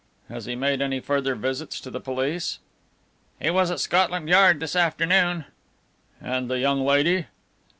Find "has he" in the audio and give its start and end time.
0.29-0.55